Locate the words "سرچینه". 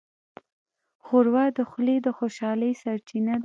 2.81-3.31